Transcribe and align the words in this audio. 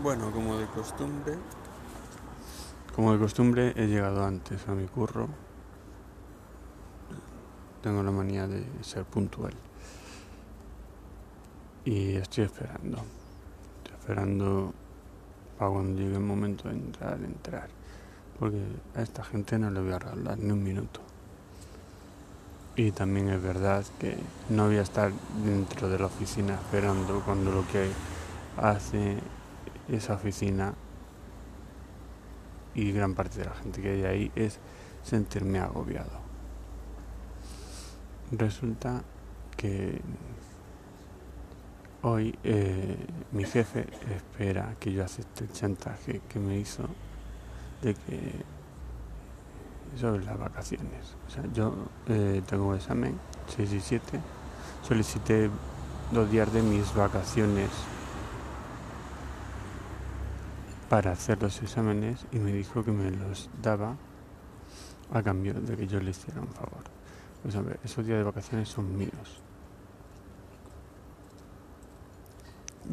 Bueno, 0.00 0.30
como 0.30 0.56
de 0.56 0.66
costumbre, 0.66 1.34
como 2.98 3.12
de 3.12 3.18
costumbre 3.20 3.72
he 3.76 3.86
llegado 3.86 4.24
antes 4.24 4.66
a 4.66 4.72
mi 4.72 4.86
curro. 4.88 5.28
Tengo 7.80 8.02
la 8.02 8.10
manía 8.10 8.48
de 8.48 8.64
ser 8.80 9.04
puntual. 9.04 9.54
Y 11.84 12.16
estoy 12.16 12.42
esperando. 12.42 12.98
Estoy 13.76 13.98
esperando 14.00 14.74
para 15.56 15.70
cuando 15.70 16.00
llegue 16.00 16.16
el 16.16 16.22
momento 16.22 16.68
de 16.68 16.74
entrar, 16.74 17.20
entrar. 17.20 17.68
Porque 18.36 18.64
a 18.96 19.02
esta 19.02 19.22
gente 19.22 19.56
no 19.60 19.70
le 19.70 19.80
voy 19.80 19.92
a 19.92 20.00
regalar 20.00 20.36
ni 20.38 20.50
un 20.50 20.64
minuto. 20.64 21.00
Y 22.74 22.90
también 22.90 23.28
es 23.28 23.40
verdad 23.40 23.84
que 24.00 24.18
no 24.48 24.66
voy 24.66 24.78
a 24.78 24.82
estar 24.82 25.12
dentro 25.44 25.88
de 25.88 26.00
la 26.00 26.06
oficina 26.06 26.54
esperando 26.54 27.22
cuando 27.24 27.52
lo 27.52 27.64
que 27.68 27.88
hace 28.56 29.18
esa 29.88 30.14
oficina 30.14 30.74
y 32.74 32.92
gran 32.92 33.14
parte 33.14 33.38
de 33.38 33.44
la 33.46 33.54
gente 33.54 33.80
que 33.80 33.90
hay 33.90 34.04
ahí 34.04 34.32
es 34.36 34.58
sentirme 35.02 35.58
agobiado. 35.58 36.20
Resulta 38.30 39.02
que 39.56 40.00
hoy 42.02 42.38
eh, 42.44 42.96
mi 43.32 43.44
jefe 43.44 43.86
espera 44.14 44.76
que 44.78 44.92
yo 44.92 45.04
acepte 45.04 45.44
el 45.44 45.52
chantaje 45.52 46.20
que 46.28 46.38
me 46.38 46.58
hizo 46.58 46.84
de 47.82 47.94
que 47.94 48.58
sobre 49.98 50.24
las 50.24 50.38
vacaciones. 50.38 51.16
O 51.26 51.30
sea, 51.30 51.44
yo 51.52 51.74
eh, 52.08 52.42
tengo 52.46 52.68
un 52.68 52.76
examen 52.76 53.18
6 53.56 53.72
y 53.72 53.80
7, 53.80 54.20
solicité 54.86 55.50
dos 56.12 56.30
días 56.30 56.52
de 56.52 56.62
mis 56.62 56.94
vacaciones 56.94 57.70
para 60.88 61.12
hacer 61.12 61.42
los 61.42 61.60
exámenes 61.62 62.26
y 62.32 62.38
me 62.38 62.52
dijo 62.52 62.82
que 62.82 62.92
me 62.92 63.10
los 63.10 63.50
daba 63.62 63.96
a 65.12 65.22
cambio 65.22 65.54
de 65.54 65.76
que 65.76 65.86
yo 65.86 66.00
le 66.00 66.10
hiciera 66.10 66.40
un 66.40 66.48
favor. 66.48 66.84
Pues 67.42 67.54
esos 67.84 68.04
días 68.06 68.18
de 68.18 68.24
vacaciones 68.24 68.68
son 68.68 68.96
míos. 68.96 69.42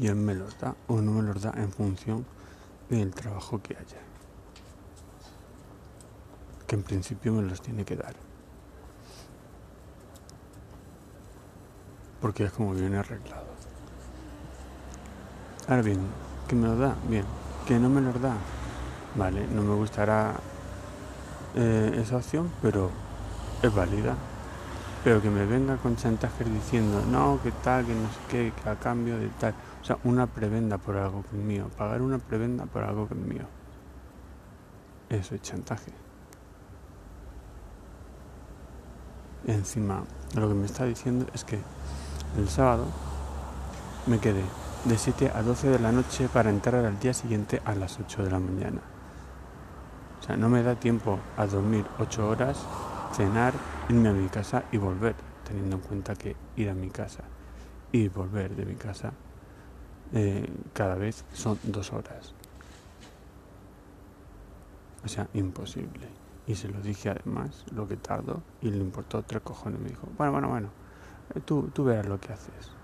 Y 0.00 0.08
él 0.08 0.16
me 0.16 0.34
los 0.34 0.58
da 0.58 0.74
o 0.88 1.00
no 1.00 1.12
me 1.12 1.22
los 1.22 1.42
da 1.42 1.52
en 1.56 1.70
función 1.70 2.26
del 2.90 3.14
trabajo 3.14 3.62
que 3.62 3.76
haya. 3.76 4.00
Que 6.66 6.76
en 6.76 6.82
principio 6.82 7.32
me 7.32 7.42
los 7.42 7.62
tiene 7.62 7.84
que 7.84 7.96
dar. 7.96 8.14
Porque 12.20 12.44
es 12.44 12.52
como 12.52 12.74
viene 12.74 12.96
arreglado. 12.96 13.46
Ahora 15.68 15.82
bien, 15.82 16.00
¿qué 16.48 16.56
me 16.56 16.66
lo 16.66 16.76
da? 16.76 16.96
Bien, 17.08 17.24
que 17.66 17.78
no 17.78 17.88
me 17.88 18.00
los 18.00 18.20
da. 18.20 18.34
Vale, 19.14 19.46
no 19.46 19.62
me 19.62 19.74
gustará 19.74 20.34
eh, 21.54 21.98
esa 22.02 22.16
opción, 22.16 22.50
pero 22.60 22.90
es 23.62 23.74
válida. 23.74 24.16
Pero 25.02 25.20
que 25.20 25.30
me 25.30 25.44
venga 25.44 25.76
con 25.76 25.96
chantajes 25.96 26.50
diciendo, 26.50 27.02
no, 27.10 27.38
que 27.42 27.52
tal, 27.52 27.84
que 27.84 27.94
no 27.94 28.08
sé 28.08 28.18
qué, 28.28 28.52
que 28.62 28.68
a 28.68 28.76
cambio 28.76 29.18
de 29.18 29.28
tal. 29.28 29.54
O 29.82 29.84
sea, 29.84 29.98
una 30.04 30.26
prebenda 30.26 30.78
por 30.78 30.96
algo 30.96 31.22
que 31.22 31.36
es 31.36 31.42
mío. 31.42 31.68
Pagar 31.76 32.00
una 32.00 32.18
prebenda 32.18 32.64
por 32.66 32.84
algo 32.84 33.06
que 33.06 33.14
es 33.14 33.20
mío. 33.20 33.44
Eso 35.10 35.34
es 35.34 35.42
chantaje. 35.42 35.92
Encima, 39.46 40.04
lo 40.34 40.48
que 40.48 40.54
me 40.54 40.64
está 40.64 40.86
diciendo 40.86 41.26
es 41.34 41.44
que 41.44 41.58
el 42.38 42.48
sábado 42.48 42.86
me 44.06 44.18
quedé 44.18 44.42
de 44.84 44.98
7 44.98 45.32
a 45.34 45.42
12 45.42 45.70
de 45.70 45.78
la 45.78 45.92
noche 45.92 46.28
para 46.28 46.50
entrar 46.50 46.84
al 46.84 47.00
día 47.00 47.14
siguiente 47.14 47.62
a 47.64 47.74
las 47.74 47.98
8 47.98 48.22
de 48.22 48.30
la 48.30 48.38
mañana. 48.38 48.82
O 50.20 50.22
sea, 50.22 50.36
no 50.36 50.50
me 50.50 50.62
da 50.62 50.74
tiempo 50.74 51.18
a 51.38 51.46
dormir 51.46 51.86
8 51.98 52.28
horas, 52.28 52.66
cenar, 53.14 53.54
irme 53.88 54.10
a 54.10 54.12
mi 54.12 54.28
casa 54.28 54.64
y 54.72 54.76
volver, 54.76 55.14
teniendo 55.46 55.76
en 55.76 55.82
cuenta 55.82 56.14
que 56.14 56.36
ir 56.56 56.68
a 56.68 56.74
mi 56.74 56.90
casa 56.90 57.24
y 57.92 58.08
volver 58.08 58.54
de 58.54 58.66
mi 58.66 58.74
casa 58.74 59.12
eh, 60.12 60.52
cada 60.74 60.96
vez 60.96 61.24
son 61.32 61.58
dos 61.62 61.90
horas. 61.92 62.34
O 65.02 65.08
sea, 65.08 65.28
imposible. 65.32 66.08
Y 66.46 66.56
se 66.56 66.68
lo 66.68 66.80
dije 66.82 67.08
además, 67.08 67.64
lo 67.72 67.88
que 67.88 67.96
tardo, 67.96 68.42
y 68.60 68.70
le 68.70 68.78
importó 68.78 69.22
tres 69.22 69.40
cojones. 69.40 69.80
Me 69.80 69.88
dijo, 69.88 70.08
bueno, 70.18 70.32
bueno, 70.32 70.48
bueno, 70.48 70.68
eh, 71.34 71.40
tú, 71.40 71.70
tú 71.72 71.84
verás 71.84 72.06
lo 72.06 72.20
que 72.20 72.34
haces 72.34 72.74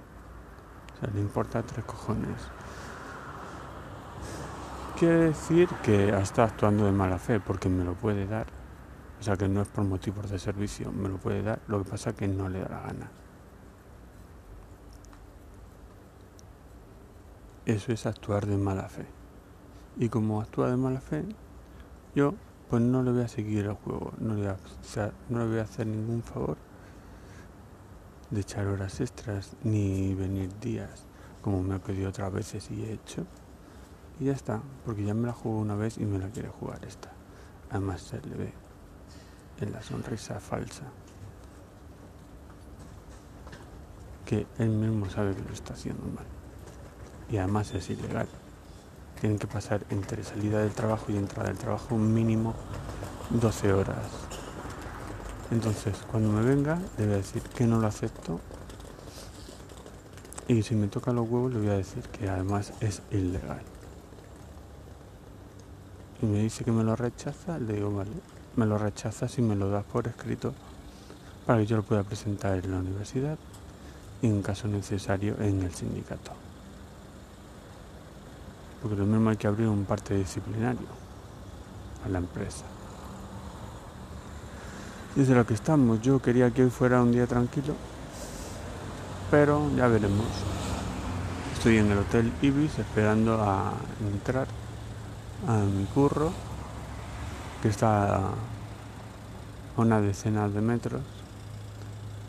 le 1.08 1.20
importa 1.20 1.62
tres 1.62 1.84
cojones. 1.84 2.36
Quiere 4.98 5.26
decir 5.26 5.68
que 5.82 6.10
está 6.10 6.44
actuando 6.44 6.84
de 6.84 6.92
mala 6.92 7.18
fe 7.18 7.40
porque 7.40 7.68
me 7.68 7.84
lo 7.84 7.94
puede 7.94 8.26
dar. 8.26 8.46
O 9.18 9.22
sea 9.22 9.36
que 9.36 9.48
no 9.48 9.62
es 9.62 9.68
por 9.68 9.84
motivos 9.84 10.30
de 10.30 10.38
servicio, 10.38 10.92
me 10.92 11.08
lo 11.08 11.16
puede 11.16 11.42
dar. 11.42 11.60
Lo 11.68 11.82
que 11.82 11.90
pasa 11.90 12.10
es 12.10 12.16
que 12.16 12.28
no 12.28 12.48
le 12.48 12.60
da 12.60 12.68
la 12.68 12.80
gana. 12.80 13.10
Eso 17.66 17.92
es 17.92 18.06
actuar 18.06 18.46
de 18.46 18.56
mala 18.56 18.88
fe. 18.88 19.06
Y 19.96 20.08
como 20.08 20.40
actúa 20.40 20.70
de 20.70 20.76
mala 20.76 21.00
fe, 21.00 21.24
yo 22.14 22.34
pues 22.68 22.82
no 22.82 23.02
le 23.02 23.10
voy 23.10 23.22
a 23.22 23.28
seguir 23.28 23.66
el 23.66 23.72
juego, 23.72 24.12
no 24.18 24.34
le 24.34 24.42
voy 24.42 24.50
a, 24.50 24.56
no 25.28 25.40
le 25.40 25.46
voy 25.46 25.58
a 25.58 25.62
hacer 25.62 25.86
ningún 25.86 26.22
favor 26.22 26.56
de 28.30 28.40
echar 28.40 28.66
horas 28.66 29.00
extras 29.00 29.56
ni 29.64 30.14
venir 30.14 30.50
días, 30.60 31.04
como 31.42 31.62
me 31.62 31.74
ha 31.74 31.78
pedido 31.78 32.10
otras 32.10 32.32
veces 32.32 32.70
y 32.70 32.84
he 32.84 32.92
hecho. 32.92 33.26
Y 34.18 34.26
ya 34.26 34.32
está, 34.32 34.60
porque 34.84 35.04
ya 35.04 35.14
me 35.14 35.26
la 35.26 35.32
jugó 35.32 35.58
una 35.58 35.74
vez 35.74 35.98
y 35.98 36.04
me 36.04 36.18
la 36.18 36.28
quiere 36.28 36.48
jugar 36.48 36.84
esta. 36.84 37.10
Además 37.70 38.02
se 38.02 38.20
le 38.20 38.36
ve 38.36 38.52
en 39.60 39.72
la 39.72 39.82
sonrisa 39.82 40.38
falsa. 40.40 40.84
Que 44.24 44.46
él 44.58 44.68
mismo 44.68 45.08
sabe 45.10 45.34
que 45.34 45.42
lo 45.42 45.52
está 45.52 45.74
haciendo 45.74 46.04
mal. 46.04 46.26
Y 47.30 47.38
además 47.38 47.72
es 47.74 47.90
ilegal. 47.90 48.28
Tienen 49.20 49.38
que 49.38 49.46
pasar 49.46 49.84
entre 49.90 50.22
salida 50.22 50.60
del 50.60 50.72
trabajo 50.72 51.06
y 51.08 51.16
entrada 51.16 51.48
del 51.48 51.58
trabajo 51.58 51.94
un 51.94 52.14
mínimo 52.14 52.54
12 53.30 53.72
horas 53.72 54.39
entonces, 55.50 55.96
cuando 56.10 56.30
me 56.30 56.42
venga, 56.42 56.78
le 56.96 57.06
decir 57.06 57.42
que 57.42 57.66
no 57.66 57.80
lo 57.80 57.88
acepto. 57.88 58.40
Y 60.46 60.62
si 60.62 60.74
me 60.76 60.86
toca 60.86 61.12
los 61.12 61.28
huevos, 61.28 61.52
le 61.52 61.58
voy 61.58 61.68
a 61.68 61.76
decir 61.76 62.02
que 62.04 62.28
además 62.28 62.72
es 62.80 63.02
ilegal. 63.10 63.62
Y 66.22 66.26
me 66.26 66.38
dice 66.40 66.64
que 66.64 66.70
me 66.70 66.84
lo 66.84 66.94
rechaza, 66.94 67.58
le 67.58 67.74
digo, 67.74 67.92
vale, 67.92 68.10
me 68.56 68.66
lo 68.66 68.78
rechazas 68.78 69.38
y 69.38 69.42
me 69.42 69.56
lo 69.56 69.70
das 69.70 69.84
por 69.84 70.06
escrito 70.06 70.54
para 71.46 71.60
que 71.60 71.66
yo 71.66 71.76
lo 71.76 71.82
pueda 71.82 72.04
presentar 72.04 72.58
en 72.58 72.70
la 72.70 72.78
universidad 72.78 73.38
y 74.22 74.26
en 74.26 74.42
caso 74.42 74.68
necesario 74.68 75.34
en 75.40 75.62
el 75.62 75.74
sindicato. 75.74 76.32
Porque 78.82 78.96
lo 78.96 79.04
mismo 79.04 79.30
hay 79.30 79.36
que 79.36 79.46
abrir 79.46 79.66
un 79.68 79.84
parte 79.84 80.14
disciplinario 80.14 80.86
a 82.04 82.08
la 82.08 82.18
empresa. 82.18 82.64
Desde 85.16 85.34
lo 85.34 85.44
que 85.44 85.54
estamos, 85.54 86.00
yo 86.02 86.22
quería 86.22 86.50
que 86.52 86.62
hoy 86.62 86.70
fuera 86.70 87.02
un 87.02 87.10
día 87.10 87.26
tranquilo, 87.26 87.74
pero 89.30 89.68
ya 89.76 89.88
veremos. 89.88 90.26
Estoy 91.52 91.78
en 91.78 91.90
el 91.90 91.98
Hotel 91.98 92.32
Ibis 92.40 92.78
esperando 92.78 93.42
a 93.42 93.72
entrar 94.12 94.46
a 95.48 95.56
mi 95.58 95.84
curro, 95.86 96.32
que 97.60 97.68
está 97.68 98.16
a 98.16 98.30
una 99.76 100.00
decena 100.00 100.48
de 100.48 100.60
metros, 100.60 101.02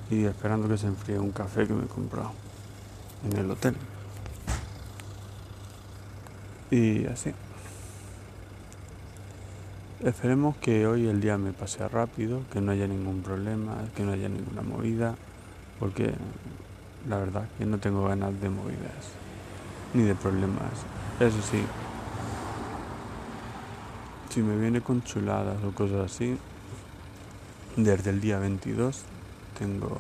y 0.10 0.26
esperando 0.26 0.68
que 0.68 0.78
se 0.78 0.88
enfríe 0.88 1.20
un 1.20 1.32
café 1.32 1.68
que 1.68 1.74
me 1.74 1.86
he 1.86 1.88
comprado 1.88 2.32
en 3.24 3.38
el 3.38 3.52
hotel. 3.52 3.76
Y 6.72 7.06
así. 7.06 7.32
Esperemos 10.04 10.58
que 10.58 10.88
hoy 10.88 11.08
el 11.08 11.22
día 11.22 11.38
me 11.38 11.54
pase 11.54 11.88
rápido, 11.88 12.42
que 12.52 12.60
no 12.60 12.72
haya 12.72 12.88
ningún 12.88 13.22
problema, 13.22 13.78
que 13.96 14.02
no 14.02 14.14
haya 14.14 14.30
ninguna 14.30 14.64
movida, 14.64 15.14
porque 15.80 16.12
la 17.08 17.18
verdad 17.18 17.48
que 17.60 17.68
no 17.68 17.78
tengo 17.78 18.06
ganas 18.06 18.42
de 18.42 18.50
movidas 18.50 19.12
ni 19.94 20.02
de 20.02 20.16
problemas. 20.16 20.72
Eso 21.20 21.40
sí, 21.44 21.62
si 24.32 24.42
me 24.42 24.58
viene 24.58 24.82
con 24.82 25.04
chuladas 25.04 25.64
o 25.64 25.70
cosas 25.70 26.12
así, 26.12 26.36
desde 27.76 28.10
el 28.10 28.22
día 28.22 28.40
22 28.40 29.04
tengo 29.60 30.00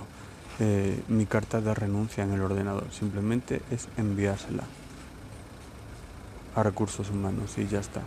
eh, 0.60 1.00
mi 1.10 1.28
carta 1.28 1.62
de 1.62 1.76
renuncia 1.76 2.24
en 2.24 2.34
el 2.34 2.42
ordenador. 2.42 2.88
Simplemente 2.92 3.62
es 3.70 3.88
enviársela 3.98 4.64
a 6.56 6.64
recursos 6.64 7.12
humanos 7.12 7.56
y 7.60 7.68
ya 7.68 7.82
está. 7.82 8.02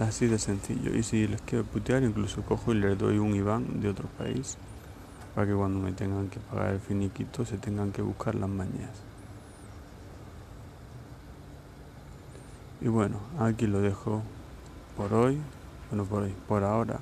Así 0.00 0.26
de 0.26 0.38
sencillo. 0.38 0.94
Y 0.94 1.02
si 1.02 1.26
les 1.26 1.42
quiero 1.42 1.64
putear, 1.64 2.02
incluso 2.02 2.42
cojo 2.42 2.72
y 2.72 2.76
les 2.76 2.98
doy 2.98 3.18
un 3.18 3.34
Iván 3.34 3.80
de 3.80 3.88
otro 3.88 4.08
país 4.18 4.56
para 5.34 5.46
que 5.46 5.54
cuando 5.54 5.80
me 5.80 5.92
tengan 5.92 6.28
que 6.28 6.40
pagar 6.40 6.74
el 6.74 6.80
finiquito 6.80 7.44
se 7.44 7.58
tengan 7.58 7.92
que 7.92 8.02
buscar 8.02 8.34
las 8.34 8.48
mañas. 8.48 8.90
Y 12.80 12.88
bueno, 12.88 13.18
aquí 13.38 13.66
lo 13.66 13.80
dejo 13.80 14.22
por 14.96 15.14
hoy, 15.14 15.38
bueno 15.90 16.04
por 16.04 16.24
hoy, 16.24 16.34
por 16.48 16.64
ahora. 16.64 17.00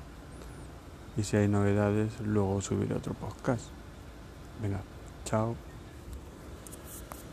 Y 1.17 1.23
si 1.23 1.37
hay 1.37 1.47
novedades, 1.47 2.19
luego 2.21 2.61
subiré 2.61 2.95
otro 2.95 3.13
podcast. 3.13 3.65
Venga, 4.61 4.81
chao. 5.25 5.70